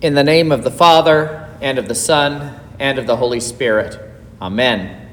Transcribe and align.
In 0.00 0.14
the 0.14 0.22
name 0.22 0.52
of 0.52 0.62
the 0.62 0.70
Father, 0.70 1.48
and 1.60 1.76
of 1.76 1.88
the 1.88 1.94
Son, 1.94 2.54
and 2.78 3.00
of 3.00 3.08
the 3.08 3.16
Holy 3.16 3.40
Spirit. 3.40 4.00
Amen. 4.40 5.08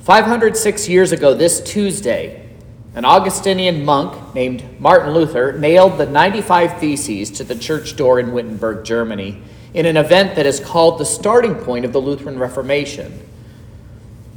506 0.00 0.88
years 0.88 1.12
ago, 1.12 1.32
this 1.32 1.60
Tuesday, 1.60 2.50
an 2.96 3.04
Augustinian 3.04 3.84
monk 3.84 4.34
named 4.34 4.80
Martin 4.80 5.14
Luther 5.14 5.52
nailed 5.52 5.98
the 5.98 6.06
95 6.06 6.80
Theses 6.80 7.30
to 7.30 7.44
the 7.44 7.54
church 7.54 7.94
door 7.94 8.18
in 8.18 8.32
Wittenberg, 8.32 8.84
Germany, 8.84 9.40
in 9.72 9.86
an 9.86 9.96
event 9.96 10.34
that 10.34 10.44
is 10.44 10.58
called 10.58 10.98
the 10.98 11.04
starting 11.04 11.54
point 11.54 11.84
of 11.84 11.92
the 11.92 12.00
Lutheran 12.00 12.40
Reformation. 12.40 13.24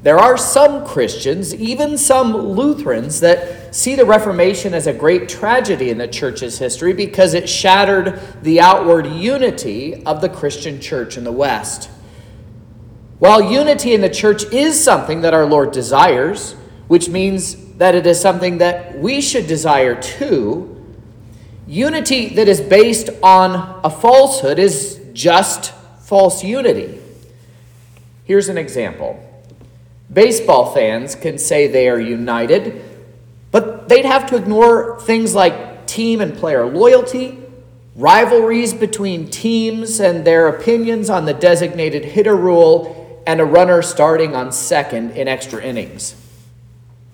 There 0.04 0.20
are 0.20 0.38
some 0.38 0.86
Christians, 0.86 1.56
even 1.56 1.98
some 1.98 2.38
Lutherans, 2.38 3.22
that 3.22 3.65
see 3.76 3.94
the 3.94 4.06
Reformation 4.06 4.74
as 4.74 4.88
a 4.88 4.94
great 4.94 5.28
tragedy 5.28 5.90
in 5.90 5.98
the 5.98 6.08
church's 6.08 6.58
history 6.60 6.94
because 6.94 7.34
it 7.34 7.50
shattered 7.50 8.22
the 8.42 8.62
outward 8.62 9.06
unity 9.06 10.02
of 10.06 10.22
the 10.22 10.30
Christian 10.30 10.80
church 10.80 11.18
in 11.18 11.26
the 11.26 11.32
West. 11.32 11.90
While 13.20 13.52
unity 13.52 13.94
in 13.94 14.00
the 14.00 14.10
church 14.10 14.46
is 14.46 14.82
something 14.82 15.20
that 15.22 15.34
our 15.34 15.46
Lord 15.46 15.74
desires, 15.74 16.54
which 16.88 17.10
means 17.10 17.74
that 17.74 17.96
it 17.96 18.08
is 18.08 18.18
something 18.18 18.60
that 18.60 18.98
we 18.98 19.20
should 19.20 19.46
desire 19.46 20.02
too, 20.02 20.72
unity 21.68 22.30
that 22.36 22.48
is 22.48 22.62
based 22.62 23.10
on 23.22 23.82
a 23.84 23.90
falsehood 23.90 24.58
is 24.58 25.02
just 25.12 25.74
false 26.00 26.46
unity. 26.46 27.02
Here's 28.24 28.48
an 28.48 28.58
example. 28.58 29.22
Baseball 30.12 30.74
fans 30.74 31.14
can 31.14 31.38
say 31.38 31.68
they 31.68 31.90
are 31.90 32.00
united, 32.00 32.85
but 33.56 33.88
they'd 33.88 34.04
have 34.04 34.26
to 34.26 34.36
ignore 34.36 35.00
things 35.00 35.34
like 35.34 35.88
team 35.88 36.20
and 36.20 36.36
player 36.36 36.66
loyalty, 36.66 37.40
rivalries 37.96 38.74
between 38.74 39.30
teams 39.30 40.02
and 40.02 40.28
their 40.28 40.50
opinions 40.50 41.10
on 41.10 41.24
the 41.24 41.34
designated 41.34 42.04
hitter 42.04 42.36
rule, 42.36 43.24
and 43.26 43.40
a 43.40 43.46
runner 43.46 43.82
starting 43.82 44.36
on 44.36 44.52
second 44.52 45.12
in 45.12 45.30
extra 45.30 45.64
innings. 45.64 46.16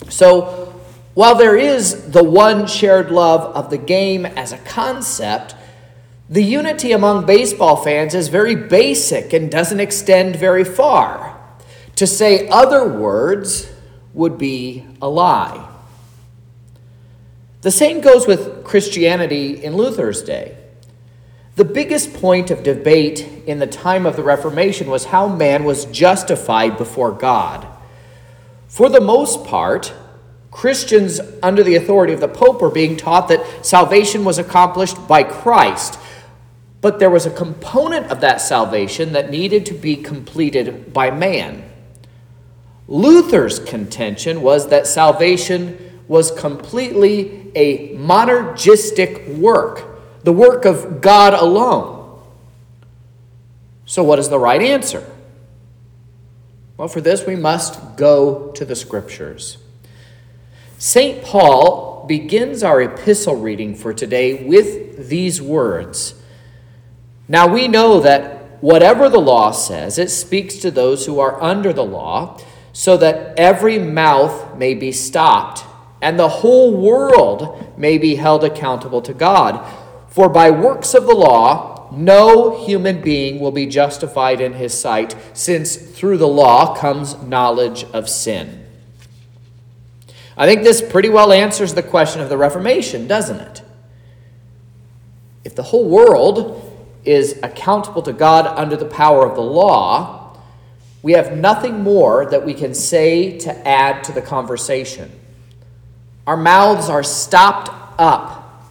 So, 0.09 0.73
while 1.13 1.35
there 1.35 1.55
is 1.55 2.09
the 2.09 2.23
one 2.23 2.65
shared 2.65 3.11
love 3.11 3.55
of 3.55 3.69
the 3.69 3.77
game 3.77 4.25
as 4.25 4.51
a 4.51 4.57
concept, 4.57 5.53
the 6.27 6.41
unity 6.41 6.91
among 6.91 7.27
baseball 7.27 7.75
fans 7.75 8.15
is 8.15 8.29
very 8.29 8.55
basic 8.55 9.31
and 9.31 9.51
doesn't 9.51 9.79
extend 9.79 10.37
very 10.37 10.63
far. 10.63 11.39
To 11.97 12.07
say 12.07 12.47
other 12.47 12.87
words 12.87 13.71
would 14.15 14.39
be 14.39 14.87
a 14.99 15.07
lie. 15.07 15.67
The 17.61 17.71
same 17.71 18.01
goes 18.01 18.25
with 18.25 18.63
Christianity 18.63 19.63
in 19.63 19.75
Luther's 19.75 20.23
day. 20.23 20.57
The 21.55 21.65
biggest 21.65 22.13
point 22.13 22.49
of 22.49 22.63
debate 22.63 23.21
in 23.45 23.59
the 23.59 23.67
time 23.67 24.05
of 24.05 24.15
the 24.15 24.23
Reformation 24.23 24.89
was 24.89 25.05
how 25.05 25.27
man 25.27 25.63
was 25.63 25.85
justified 25.85 26.77
before 26.77 27.11
God. 27.11 27.67
For 28.67 28.89
the 28.89 29.01
most 29.01 29.45
part, 29.45 29.93
Christians 30.49 31.19
under 31.43 31.61
the 31.61 31.75
authority 31.75 32.13
of 32.13 32.19
the 32.19 32.27
Pope 32.27 32.61
were 32.61 32.71
being 32.71 32.97
taught 32.97 33.27
that 33.27 33.65
salvation 33.65 34.25
was 34.25 34.39
accomplished 34.39 35.07
by 35.07 35.23
Christ, 35.23 35.99
but 36.81 36.97
there 36.97 37.09
was 37.09 37.25
a 37.25 37.31
component 37.31 38.07
of 38.07 38.21
that 38.21 38.41
salvation 38.41 39.13
that 39.13 39.29
needed 39.29 39.65
to 39.67 39.73
be 39.73 39.95
completed 39.95 40.93
by 40.93 41.11
man. 41.11 41.63
Luther's 42.87 43.59
contention 43.59 44.41
was 44.41 44.69
that 44.69 44.87
salvation 44.87 45.90
was 46.11 46.29
completely 46.29 47.49
a 47.55 47.95
monergistic 47.95 49.37
work, 49.37 49.85
the 50.25 50.33
work 50.33 50.65
of 50.65 50.99
God 50.99 51.33
alone. 51.33 52.21
So, 53.85 54.03
what 54.03 54.19
is 54.19 54.27
the 54.27 54.37
right 54.37 54.61
answer? 54.61 55.09
Well, 56.75 56.89
for 56.89 56.99
this, 56.99 57.25
we 57.25 57.37
must 57.37 57.95
go 57.95 58.51
to 58.55 58.65
the 58.65 58.75
scriptures. 58.75 59.57
St. 60.77 61.23
Paul 61.23 62.03
begins 62.09 62.61
our 62.61 62.81
epistle 62.81 63.37
reading 63.37 63.73
for 63.73 63.93
today 63.93 64.43
with 64.43 65.07
these 65.07 65.41
words. 65.41 66.15
Now, 67.29 67.47
we 67.47 67.69
know 67.69 68.01
that 68.01 68.61
whatever 68.61 69.07
the 69.07 69.21
law 69.21 69.51
says, 69.51 69.97
it 69.97 70.11
speaks 70.11 70.55
to 70.55 70.71
those 70.71 71.05
who 71.05 71.21
are 71.21 71.41
under 71.41 71.71
the 71.71 71.85
law 71.85 72.37
so 72.73 72.97
that 72.97 73.39
every 73.39 73.79
mouth 73.79 74.57
may 74.57 74.73
be 74.73 74.91
stopped 74.91 75.70
and 76.01 76.17
the 76.17 76.27
whole 76.27 76.75
world 76.75 77.73
may 77.77 77.97
be 77.97 78.15
held 78.15 78.43
accountable 78.43 79.01
to 79.03 79.13
God. 79.13 79.65
For 80.07 80.27
by 80.27 80.51
works 80.51 80.93
of 80.93 81.05
the 81.05 81.15
law, 81.15 81.89
no 81.91 82.65
human 82.65 83.01
being 83.01 83.39
will 83.39 83.51
be 83.51 83.65
justified 83.65 84.41
in 84.41 84.53
his 84.53 84.77
sight, 84.77 85.15
since 85.33 85.75
through 85.75 86.17
the 86.17 86.27
law 86.27 86.75
comes 86.75 87.21
knowledge 87.21 87.83
of 87.85 88.09
sin. 88.09 88.65
I 90.37 90.47
think 90.47 90.63
this 90.63 90.81
pretty 90.81 91.09
well 91.09 91.31
answers 91.31 91.73
the 91.73 91.83
question 91.83 92.21
of 92.21 92.29
the 92.29 92.37
Reformation, 92.37 93.07
doesn't 93.07 93.39
it? 93.39 93.61
If 95.43 95.55
the 95.55 95.63
whole 95.63 95.87
world 95.87 96.67
is 97.03 97.39
accountable 97.43 98.01
to 98.03 98.13
God 98.13 98.47
under 98.47 98.75
the 98.75 98.85
power 98.85 99.27
of 99.27 99.35
the 99.35 99.41
law, 99.41 100.37
we 101.03 101.13
have 101.13 101.35
nothing 101.35 101.81
more 101.81 102.25
that 102.29 102.45
we 102.45 102.53
can 102.53 102.73
say 102.73 103.37
to 103.39 103.67
add 103.67 104.03
to 104.05 104.11
the 104.11 104.21
conversation. 104.21 105.11
Our 106.27 106.37
mouths 106.37 106.89
are 106.89 107.03
stopped 107.03 107.69
up. 107.99 108.69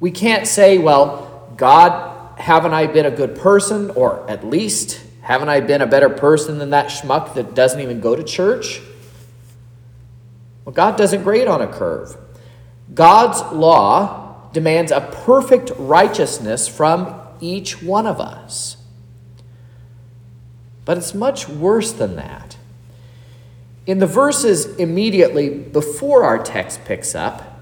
We 0.00 0.10
can't 0.10 0.46
say, 0.46 0.78
well, 0.78 1.52
God, 1.56 2.38
haven't 2.38 2.72
I 2.72 2.86
been 2.86 3.06
a 3.06 3.10
good 3.10 3.36
person? 3.36 3.90
Or 3.90 4.28
at 4.30 4.46
least, 4.46 5.00
haven't 5.22 5.48
I 5.48 5.60
been 5.60 5.80
a 5.80 5.86
better 5.86 6.10
person 6.10 6.58
than 6.58 6.70
that 6.70 6.86
schmuck 6.88 7.34
that 7.34 7.54
doesn't 7.54 7.80
even 7.80 8.00
go 8.00 8.14
to 8.14 8.22
church? 8.22 8.80
Well, 10.64 10.74
God 10.74 10.96
doesn't 10.96 11.22
grade 11.22 11.48
on 11.48 11.62
a 11.62 11.66
curve. 11.66 12.16
God's 12.92 13.40
law 13.52 14.50
demands 14.52 14.92
a 14.92 15.00
perfect 15.00 15.72
righteousness 15.78 16.68
from 16.68 17.18
each 17.40 17.82
one 17.82 18.06
of 18.06 18.20
us. 18.20 18.76
But 20.84 20.98
it's 20.98 21.14
much 21.14 21.48
worse 21.48 21.92
than 21.92 22.16
that. 22.16 22.57
In 23.88 24.00
the 24.00 24.06
verses 24.06 24.66
immediately 24.76 25.48
before 25.48 26.22
our 26.22 26.38
text 26.38 26.84
picks 26.84 27.14
up, 27.14 27.58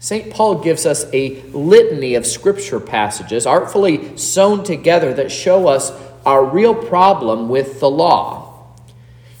St. 0.00 0.28
Paul 0.28 0.56
gives 0.56 0.84
us 0.84 1.06
a 1.12 1.40
litany 1.52 2.16
of 2.16 2.26
scripture 2.26 2.80
passages 2.80 3.46
artfully 3.46 4.16
sewn 4.16 4.64
together 4.64 5.14
that 5.14 5.30
show 5.30 5.68
us 5.68 5.92
our 6.26 6.44
real 6.44 6.74
problem 6.74 7.48
with 7.48 7.78
the 7.78 7.88
law. 7.88 8.74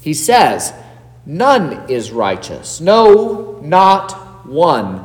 He 0.00 0.14
says, 0.14 0.72
None 1.26 1.90
is 1.90 2.12
righteous, 2.12 2.80
no, 2.80 3.58
not 3.60 4.46
one. 4.46 5.04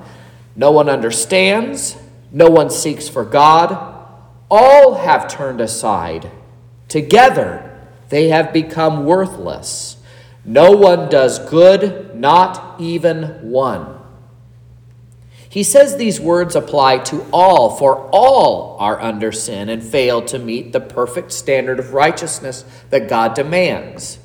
No 0.55 0.69
one 0.69 0.87
understands, 0.87 1.97
no 2.31 2.47
one 2.47 2.69
seeks 2.69 3.09
for 3.09 3.25
God. 3.25 3.97
All 4.51 4.93
have 4.93 5.27
turned 5.27 5.61
aside. 5.61 6.29
Together 6.87 7.87
they 8.09 8.29
have 8.29 8.53
become 8.53 9.03
worthless. 9.03 9.96
No 10.47 10.71
one 10.71 11.09
does 11.09 11.39
good, 11.39 12.15
not 12.15 12.79
even 12.79 13.51
one. 13.51 13.99
He 15.49 15.61
says 15.61 15.97
these 15.97 16.21
words 16.21 16.55
apply 16.55 16.99
to 16.99 17.25
all, 17.33 17.75
for 17.75 18.09
all 18.11 18.77
are 18.79 19.01
under 19.01 19.33
sin 19.33 19.67
and 19.67 19.83
fail 19.83 20.21
to 20.23 20.39
meet 20.39 20.71
the 20.71 20.79
perfect 20.79 21.33
standard 21.33 21.79
of 21.79 21.93
righteousness 21.93 22.63
that 22.89 23.09
God 23.09 23.33
demands. 23.33 24.19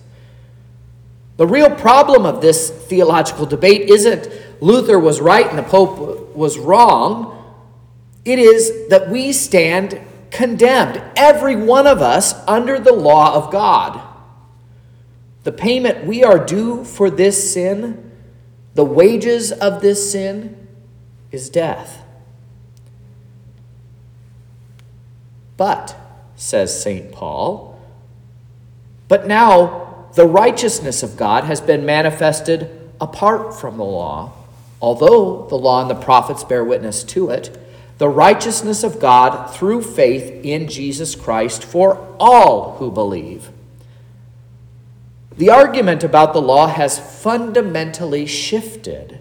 The 1.39 1.47
real 1.47 1.71
problem 1.71 2.25
of 2.25 2.41
this 2.41 2.71
theological 2.71 3.47
debate 3.47 3.91
isn't 3.91 4.29
Luther 4.61 4.99
was 4.99 5.21
right 5.21 5.49
and 5.49 5.59
the 5.59 5.65
Pope 5.65 6.37
was 6.37 6.57
wrong. 6.57 7.37
It 8.25 8.39
is 8.39 8.89
that 8.91 9.11
we 9.11 9.33
stand 9.33 10.01
condemned, 10.31 11.03
every 11.17 11.57
one 11.57 11.89
of 11.89 12.01
us, 12.01 12.35
under 12.47 12.79
the 12.79 12.93
law 12.93 13.35
of 13.35 13.51
God. 13.51 14.12
The 15.45 15.53
payment 15.53 16.07
we 16.07 16.23
are 16.23 16.45
due 16.45 16.85
for 16.85 17.11
this 17.11 17.53
sin, 17.53 18.13
the 18.75 18.85
wages 18.85 19.53
of 19.53 19.83
this 19.83 20.13
sin, 20.13 20.69
is 21.31 21.51
death. 21.51 22.05
But, 25.57 25.97
says 26.37 26.81
St. 26.81 27.13
Paul, 27.13 27.81
but 29.09 29.27
now 29.27 30.09
the 30.15 30.27
righteousness 30.27 31.03
of 31.03 31.17
God 31.17 31.45
has 31.45 31.61
been 31.61 31.85
manifested 31.85 32.91
apart 33.01 33.55
from 33.55 33.77
the 33.77 33.85
law, 33.85 34.33
although 34.81 35.47
the 35.49 35.57
law 35.57 35.81
and 35.81 35.91
the 35.91 35.95
prophets 35.95 36.45
bear 36.45 36.65
witness 36.65 37.03
to 37.05 37.31
it 37.31 37.59
the 38.03 38.09
righteousness 38.09 38.83
of 38.83 38.99
God 38.99 39.55
through 39.55 39.81
faith 39.81 40.45
in 40.45 40.67
Jesus 40.67 41.15
Christ 41.15 41.63
for 41.63 42.05
all 42.19 42.77
who 42.79 42.91
believe. 42.91 43.51
The 45.37 45.51
argument 45.51 46.05
about 46.05 46.33
the 46.33 46.43
law 46.43 46.67
has 46.67 46.99
fundamentally 47.23 48.27
shifted. 48.27 49.21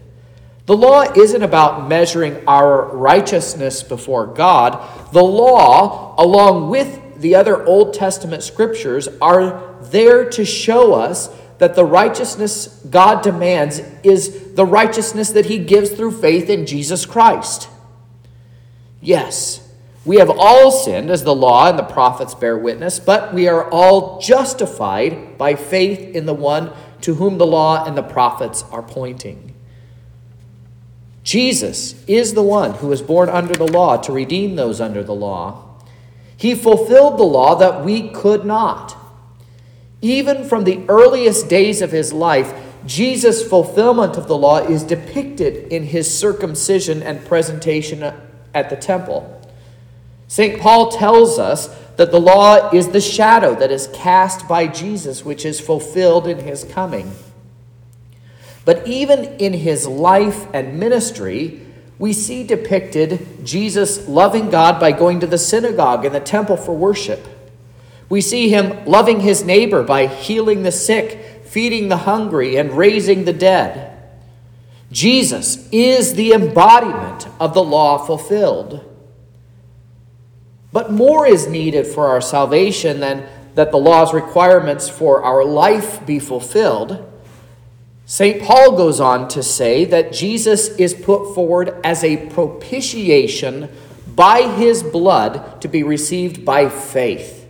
The 0.66 0.76
law 0.76 1.02
isn't 1.02 1.42
about 1.42 1.88
measuring 1.88 2.46
our 2.46 2.84
righteousness 2.96 3.82
before 3.82 4.26
God. 4.26 4.78
The 5.12 5.22
law, 5.22 6.14
along 6.18 6.70
with 6.70 7.20
the 7.20 7.34
other 7.34 7.64
Old 7.66 7.94
Testament 7.94 8.42
scriptures, 8.42 9.08
are 9.20 9.74
there 9.80 10.28
to 10.30 10.44
show 10.44 10.94
us 10.94 11.28
that 11.58 11.74
the 11.74 11.84
righteousness 11.84 12.66
God 12.90 13.22
demands 13.22 13.80
is 14.02 14.54
the 14.54 14.66
righteousness 14.66 15.30
that 15.30 15.46
He 15.46 15.58
gives 15.58 15.90
through 15.90 16.20
faith 16.20 16.50
in 16.50 16.66
Jesus 16.66 17.06
Christ. 17.06 17.68
Yes, 19.00 19.61
we 20.04 20.16
have 20.16 20.30
all 20.30 20.70
sinned, 20.72 21.10
as 21.10 21.22
the 21.22 21.34
law 21.34 21.68
and 21.68 21.78
the 21.78 21.84
prophets 21.84 22.34
bear 22.34 22.58
witness, 22.58 22.98
but 22.98 23.32
we 23.32 23.46
are 23.46 23.70
all 23.70 24.20
justified 24.20 25.38
by 25.38 25.54
faith 25.54 26.16
in 26.16 26.26
the 26.26 26.34
one 26.34 26.72
to 27.02 27.14
whom 27.14 27.38
the 27.38 27.46
law 27.46 27.84
and 27.84 27.96
the 27.96 28.02
prophets 28.02 28.64
are 28.72 28.82
pointing. 28.82 29.54
Jesus 31.22 32.04
is 32.08 32.34
the 32.34 32.42
one 32.42 32.72
who 32.74 32.88
was 32.88 33.00
born 33.00 33.28
under 33.28 33.54
the 33.54 33.70
law 33.70 33.96
to 33.98 34.12
redeem 34.12 34.56
those 34.56 34.80
under 34.80 35.04
the 35.04 35.14
law. 35.14 35.78
He 36.36 36.56
fulfilled 36.56 37.18
the 37.18 37.24
law 37.24 37.54
that 37.54 37.84
we 37.84 38.10
could 38.10 38.44
not. 38.44 38.96
Even 40.00 40.44
from 40.44 40.64
the 40.64 40.84
earliest 40.88 41.48
days 41.48 41.80
of 41.80 41.92
his 41.92 42.12
life, 42.12 42.52
Jesus' 42.84 43.48
fulfillment 43.48 44.16
of 44.16 44.26
the 44.26 44.36
law 44.36 44.58
is 44.58 44.82
depicted 44.82 45.72
in 45.72 45.84
his 45.84 46.18
circumcision 46.18 47.00
and 47.04 47.24
presentation 47.24 48.02
at 48.52 48.68
the 48.68 48.74
temple. 48.74 49.38
St. 50.32 50.58
Paul 50.58 50.90
tells 50.90 51.38
us 51.38 51.68
that 51.96 52.10
the 52.10 52.18
law 52.18 52.70
is 52.70 52.88
the 52.88 53.02
shadow 53.02 53.54
that 53.56 53.70
is 53.70 53.90
cast 53.92 54.48
by 54.48 54.66
Jesus, 54.66 55.26
which 55.26 55.44
is 55.44 55.60
fulfilled 55.60 56.26
in 56.26 56.38
his 56.38 56.64
coming. 56.64 57.12
But 58.64 58.88
even 58.88 59.24
in 59.34 59.52
his 59.52 59.86
life 59.86 60.46
and 60.54 60.80
ministry, 60.80 61.60
we 61.98 62.14
see 62.14 62.44
depicted 62.44 63.44
Jesus 63.44 64.08
loving 64.08 64.48
God 64.48 64.80
by 64.80 64.92
going 64.92 65.20
to 65.20 65.26
the 65.26 65.36
synagogue 65.36 66.06
and 66.06 66.14
the 66.14 66.20
temple 66.20 66.56
for 66.56 66.74
worship. 66.74 67.28
We 68.08 68.22
see 68.22 68.48
him 68.48 68.86
loving 68.86 69.20
his 69.20 69.44
neighbor 69.44 69.82
by 69.82 70.06
healing 70.06 70.62
the 70.62 70.72
sick, 70.72 71.42
feeding 71.44 71.90
the 71.90 71.98
hungry, 72.08 72.56
and 72.56 72.72
raising 72.72 73.26
the 73.26 73.34
dead. 73.34 74.02
Jesus 74.90 75.68
is 75.70 76.14
the 76.14 76.32
embodiment 76.32 77.28
of 77.38 77.52
the 77.52 77.62
law 77.62 77.98
fulfilled. 77.98 78.88
But 80.72 80.90
more 80.90 81.26
is 81.26 81.46
needed 81.46 81.86
for 81.86 82.08
our 82.08 82.20
salvation 82.20 83.00
than 83.00 83.26
that 83.54 83.70
the 83.70 83.78
law's 83.78 84.14
requirements 84.14 84.88
for 84.88 85.22
our 85.22 85.44
life 85.44 86.04
be 86.06 86.18
fulfilled. 86.18 87.08
St. 88.06 88.42
Paul 88.42 88.76
goes 88.76 89.00
on 89.00 89.28
to 89.28 89.42
say 89.42 89.84
that 89.84 90.12
Jesus 90.12 90.68
is 90.76 90.94
put 90.94 91.34
forward 91.34 91.76
as 91.84 92.02
a 92.02 92.26
propitiation 92.28 93.68
by 94.14 94.42
his 94.42 94.82
blood 94.82 95.60
to 95.62 95.68
be 95.68 95.82
received 95.82 96.44
by 96.44 96.68
faith. 96.68 97.46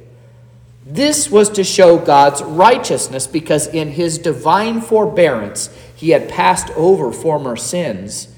This 0.84 1.30
was 1.30 1.48
to 1.50 1.64
show 1.64 1.98
God's 1.98 2.42
righteousness 2.42 3.26
because 3.26 3.68
in 3.68 3.90
his 3.90 4.18
divine 4.18 4.80
forbearance 4.80 5.70
he 5.94 6.10
had 6.10 6.28
passed 6.28 6.70
over 6.70 7.12
former 7.12 7.56
sins. 7.56 8.28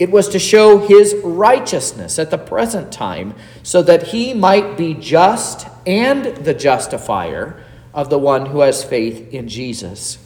It 0.00 0.10
was 0.10 0.28
to 0.30 0.38
show 0.38 0.78
his 0.78 1.14
righteousness 1.22 2.18
at 2.18 2.30
the 2.30 2.38
present 2.38 2.90
time 2.90 3.34
so 3.62 3.82
that 3.82 4.04
he 4.08 4.32
might 4.32 4.78
be 4.78 4.94
just 4.94 5.68
and 5.86 6.24
the 6.36 6.54
justifier 6.54 7.62
of 7.92 8.08
the 8.08 8.18
one 8.18 8.46
who 8.46 8.60
has 8.60 8.82
faith 8.82 9.30
in 9.30 9.46
Jesus. 9.46 10.16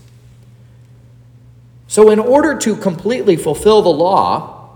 So, 1.89 2.09
in 2.09 2.21
order 2.21 2.57
to 2.59 2.77
completely 2.77 3.35
fulfill 3.35 3.83
the 3.83 3.89
law, 3.89 4.71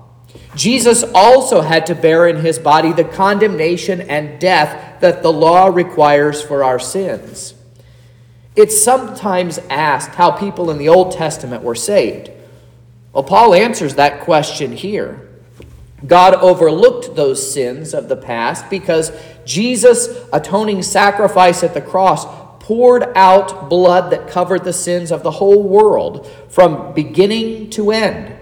Jesus 0.56 1.04
also 1.14 1.60
had 1.60 1.86
to 1.86 1.94
bear 1.94 2.26
in 2.26 2.38
his 2.38 2.58
body 2.58 2.92
the 2.92 3.04
condemnation 3.04 4.00
and 4.00 4.40
death 4.40 5.00
that 5.00 5.22
the 5.22 5.32
law 5.32 5.66
requires 5.66 6.42
for 6.42 6.64
our 6.64 6.80
sins. 6.80 7.54
It's 8.56 8.82
sometimes 8.82 9.58
asked 9.70 10.16
how 10.16 10.32
people 10.32 10.72
in 10.72 10.78
the 10.78 10.88
Old 10.88 11.12
Testament 11.12 11.62
were 11.62 11.76
saved. 11.76 12.32
Well, 13.12 13.25
Paul 13.25 13.55
answers 13.55 13.94
that 13.94 14.20
question 14.20 14.72
here. 14.72 15.28
God 16.06 16.34
overlooked 16.34 17.16
those 17.16 17.52
sins 17.52 17.93
of 17.93 18.08
the 18.08 18.16
past 18.16 18.70
because 18.70 19.10
Jesus' 19.44 20.08
atoning 20.32 20.82
sacrifice 20.82 21.64
at 21.64 21.75
the 21.75 21.81
cross 21.81 22.25
poured 22.60 23.05
out 23.16 23.69
blood 23.69 24.12
that 24.12 24.28
covered 24.28 24.62
the 24.62 24.72
sins 24.72 25.10
of 25.10 25.22
the 25.22 25.31
whole 25.31 25.62
world 25.62 26.31
from 26.49 26.93
beginning 26.93 27.70
to 27.70 27.90
end. 27.90 28.34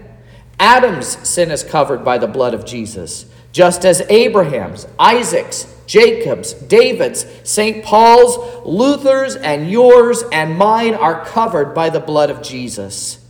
Adam's 0.59 1.07
sin 1.27 1.49
is 1.49 1.63
covered 1.63 2.03
by 2.03 2.17
the 2.17 2.27
blood 2.27 2.53
of 2.53 2.65
Jesus, 2.65 3.25
just 3.51 3.85
as 3.85 4.01
Abraham's, 4.09 4.85
Isaac's, 4.99 5.73
Jacob's, 5.85 6.53
David's, 6.53 7.25
St. 7.43 7.83
Paul's, 7.83 8.65
Luther's, 8.65 9.35
and 9.35 9.71
yours 9.71 10.23
and 10.31 10.57
mine 10.57 10.93
are 10.93 11.25
covered 11.25 11.73
by 11.73 11.89
the 11.89 11.99
blood 11.99 12.29
of 12.29 12.41
Jesus. 12.41 13.23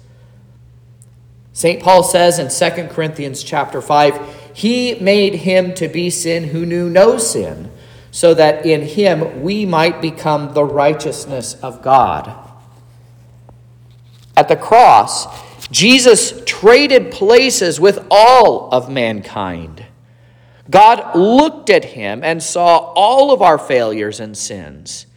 St. 1.58 1.82
Paul 1.82 2.04
says 2.04 2.38
in 2.38 2.50
2 2.50 2.88
Corinthians 2.90 3.42
chapter 3.42 3.82
5, 3.82 4.52
he 4.54 4.94
made 5.00 5.34
him 5.34 5.74
to 5.74 5.88
be 5.88 6.12
sin 6.12 6.50
who 6.50 6.68
knew 6.68 6.88
no 6.88 7.18
sin 7.18 7.72
so 8.12 8.36
that 8.36 8.64
in 8.64 8.84
him 8.84 9.42
we 9.42 9.66
might 9.66 10.00
become 10.00 10.54
the 10.54 10.64
righteousness 10.64 11.56
of 11.64 11.82
God. 11.82 12.32
At 14.36 14.50
the 14.50 14.56
cross, 14.56 15.26
Jesus 15.72 16.44
traded 16.46 17.10
places 17.10 17.80
with 17.80 18.06
all 18.12 18.70
of 18.72 18.88
mankind. 18.88 19.84
God 20.70 21.16
looked 21.16 21.72
at 21.72 21.86
him 21.86 22.24
and 22.24 22.44
saw 22.44 22.94
all 22.94 23.32
of 23.32 23.42
our 23.42 23.58
failures 23.58 24.20
and 24.20 24.38
sins, 24.38 25.08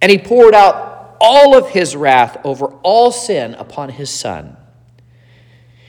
and 0.00 0.10
he 0.10 0.16
poured 0.16 0.54
out 0.54 1.18
all 1.20 1.54
of 1.54 1.68
his 1.68 1.94
wrath 1.94 2.38
over 2.44 2.68
all 2.82 3.12
sin 3.12 3.52
upon 3.56 3.90
his 3.90 4.08
Son. 4.08 4.55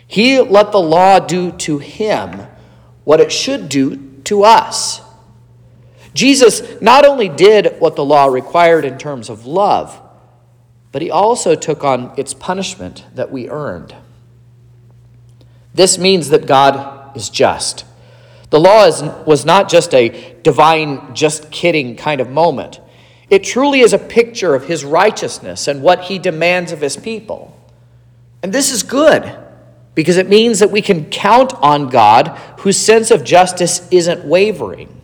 He 0.07 0.39
let 0.39 0.71
the 0.71 0.79
law 0.79 1.19
do 1.19 1.51
to 1.51 1.79
him 1.79 2.47
what 3.03 3.19
it 3.19 3.31
should 3.31 3.69
do 3.69 3.97
to 4.23 4.43
us. 4.43 5.01
Jesus 6.13 6.81
not 6.81 7.05
only 7.05 7.29
did 7.29 7.75
what 7.79 7.95
the 7.95 8.05
law 8.05 8.25
required 8.25 8.85
in 8.85 8.97
terms 8.97 9.29
of 9.29 9.45
love, 9.45 10.01
but 10.91 11.01
he 11.01 11.11
also 11.11 11.53
took 11.53 11.83
on 11.83 12.13
its 12.17 12.33
punishment 12.33 13.05
that 13.13 13.31
we 13.31 13.49
earned. 13.49 13.93
This 15.73 15.97
means 15.97 16.29
that 16.29 16.47
God 16.47 17.15
is 17.15 17.29
just. 17.29 17.85
The 18.49 18.59
law 18.59 18.85
is, 18.85 19.03
was 19.25 19.45
not 19.45 19.69
just 19.69 19.93
a 19.93 20.35
divine, 20.41 21.13
just 21.13 21.51
kidding 21.51 21.97
kind 21.97 22.21
of 22.21 22.29
moment. 22.29 22.79
It 23.29 23.43
truly 23.43 23.81
is 23.81 23.91
a 23.91 23.99
picture 23.99 24.55
of 24.55 24.65
his 24.65 24.85
righteousness 24.85 25.67
and 25.67 25.83
what 25.83 26.05
he 26.05 26.17
demands 26.17 26.71
of 26.71 26.79
his 26.79 26.95
people. 26.95 27.53
And 28.41 28.53
this 28.53 28.71
is 28.71 28.83
good 28.83 29.37
because 29.97 30.17
it 30.17 30.29
means 30.29 30.59
that 30.59 30.69
we 30.69 30.79
can 30.79 31.05
count 31.05 31.55
on 31.55 31.89
God 31.89 32.27
whose 32.59 32.77
sense 32.77 33.09
of 33.09 33.23
justice 33.23 33.87
isn't 33.89 34.23
wavering. 34.23 35.01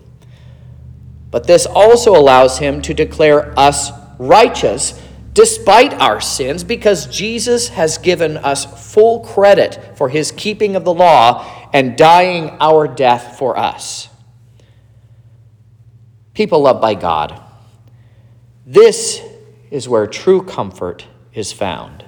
But 1.32 1.48
this 1.48 1.66
also 1.66 2.16
allows 2.16 2.60
him 2.60 2.80
to 2.84 2.94
declare 2.94 3.58
us 3.58 3.90
righteous 4.20 5.02
despite 5.34 5.96
our 5.96 6.22
sins 6.22 6.64
because 6.64 7.08
Jesus 7.08 7.70
has 7.70 7.98
given 7.98 8.38
us 8.38 8.94
full 8.94 9.22
credit 9.22 9.98
for 9.98 10.10
his 10.10 10.32
keeping 10.32 10.76
of 10.76 10.84
the 10.84 10.94
law 10.94 11.44
and 11.74 11.98
dying 11.98 12.56
our 12.60 12.88
death 12.88 13.40
for 13.40 13.58
us. 13.58 14.10
People 16.36 16.62
loved 16.62 16.82
by 16.82 16.94
God. 16.94 17.42
This 18.64 19.24
is 19.72 19.90
where 19.90 20.06
true 20.06 20.44
comfort 20.44 21.08
is 21.34 21.52
found. 21.52 22.03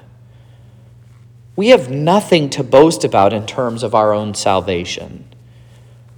We 1.56 1.70
have 1.70 1.90
nothing 1.90 2.50
to 2.52 2.64
boast 2.64 3.04
about 3.04 3.34
in 3.34 3.46
terms 3.46 3.84
of 3.84 3.96
our 3.96 4.14
own 4.14 4.34
salvation. 4.34 5.26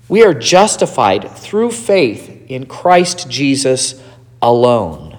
We 0.10 0.24
are 0.24 0.34
justified 0.34 1.30
through 1.32 1.72
faith 1.72 2.46
in 2.48 2.66
Christ 2.66 3.30
Jesus 3.30 4.02
alone. 4.42 5.18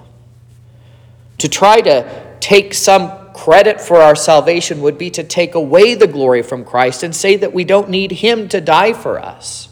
To 1.38 1.48
try 1.48 1.80
to 1.82 2.36
take 2.40 2.74
some 2.74 3.32
credit 3.32 3.80
for 3.80 3.98
our 3.98 4.16
salvation 4.16 4.80
would 4.80 4.98
be 4.98 5.10
to 5.10 5.22
take 5.22 5.54
away 5.54 5.94
the 5.94 6.08
glory 6.08 6.42
from 6.42 6.64
Christ 6.64 7.02
and 7.04 7.14
say 7.14 7.36
that 7.36 7.52
we 7.52 7.62
don't 7.62 7.88
need 7.88 8.10
Him 8.10 8.48
to 8.48 8.60
die 8.60 8.92
for 8.92 9.20
us. 9.20 9.68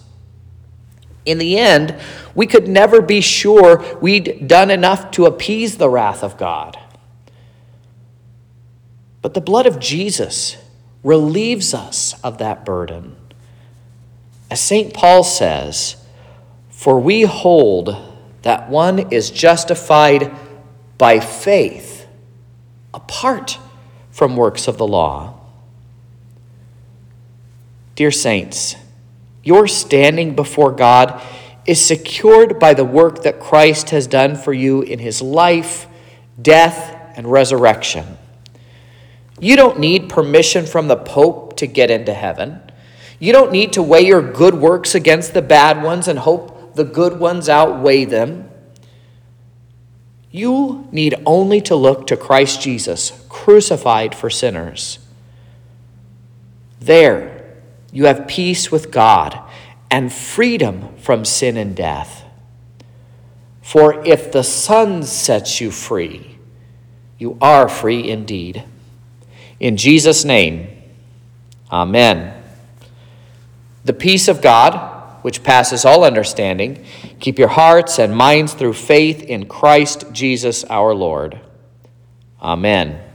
In 1.25 1.39
the 1.39 1.59
end, 1.59 1.97
we 2.37 2.47
could 2.47 2.69
never 2.69 3.03
be 3.03 3.21
sure 3.21 3.85
we'd 4.01 4.47
done 4.47 4.71
enough 4.71 5.11
to 5.13 5.27
appease 5.27 5.77
the 5.77 5.91
wrath 5.91 6.23
of 6.23 6.37
God. 6.37 6.79
But 9.23 9.35
the 9.35 9.41
blood 9.41 9.67
of 9.67 9.79
Jesus 9.79 10.57
relieves 11.03 11.75
us 11.75 12.15
of 12.23 12.39
that 12.39 12.65
burden. 12.65 13.17
As 14.51 14.61
St. 14.61 14.93
Paul 14.95 15.25
says, 15.25 15.97
For 16.69 16.99
we 16.99 17.23
hold 17.23 17.97
that 18.43 18.69
one 18.69 19.13
is 19.13 19.31
justified 19.31 20.35
by 20.99 21.21
faith 21.21 22.07
apart 22.95 23.59
from 24.11 24.37
works 24.37 24.69
of 24.69 24.79
the 24.79 24.87
law. 24.87 25.35
Dear 27.95 28.11
saints, 28.11 28.77
your 29.43 29.67
standing 29.67 30.35
before 30.35 30.73
God 30.73 31.23
is 31.67 31.85
secured 31.85 32.59
by 32.59 32.75
the 32.75 32.85
work 32.85 33.23
that 33.23 33.41
Christ 33.41 33.91
has 33.91 34.07
done 34.07 34.37
for 34.37 34.53
you 34.53 34.83
in 34.83 34.99
his 34.99 35.21
life, 35.21 35.87
death, 36.41 36.97
and 37.17 37.31
resurrection. 37.31 38.19
You 39.39 39.57
don't 39.57 39.79
need 39.79 40.09
permission 40.09 40.67
from 40.67 40.89
the 40.89 40.97
Pope 40.97 41.57
to 41.59 41.67
get 41.67 41.91
into 41.91 42.15
heaven. 42.15 42.61
You 43.19 43.33
don't 43.33 43.53
need 43.53 43.73
to 43.75 43.83
weigh 43.83 44.07
your 44.07 44.23
good 44.23 44.55
works 44.55 44.95
against 44.95 45.35
the 45.35 45.43
bad 45.43 45.83
ones 45.83 46.09
and 46.09 46.19
hope 46.19 46.75
the 46.75 46.85
good 46.85 47.19
ones 47.19 47.49
outweigh 47.49 48.05
them. 48.05 48.49
You 50.31 50.87
need 50.93 51.15
only 51.25 51.61
to 51.63 51.75
look 51.75 52.07
to 52.09 52.17
Christ 52.17 52.61
Jesus, 52.61 53.25
crucified 53.29 54.15
for 54.15 54.29
sinners. 54.29 54.99
There, 56.79 57.57
you 57.91 58.05
have 58.05 58.29
peace 58.29 58.71
with 58.71 58.91
God 58.91 59.41
and 59.91 60.13
freedom 60.13 60.95
from 60.99 61.25
sin 61.25 61.57
and 61.57 61.75
death. 61.75 62.25
For 63.63 64.05
if 64.05 64.31
the 64.31 64.45
Son 64.45 65.03
sets 65.03 65.61
you 65.61 65.71
free, 65.71 66.39
you 67.19 67.39
are 67.41 67.69
free 67.69 68.09
indeed. 68.09 68.65
In 69.61 69.77
Jesus' 69.77 70.25
name, 70.25 70.77
Amen. 71.71 72.43
The 73.85 73.93
peace 73.93 74.29
of 74.29 74.41
God, 74.41 75.23
which 75.23 75.43
passes 75.43 75.85
all 75.85 76.05
understanding, 76.05 76.85
keep 77.21 77.39
your 77.39 77.49
hearts 77.49 77.99
and 77.99 78.17
minds 78.17 78.55
through 78.55 78.75
faith 78.75 79.23
in 79.23 79.47
Christ 79.47 80.05
Jesus 80.13 80.65
our 80.65 80.95
Lord. 80.95 81.41
Amen. 82.41 83.06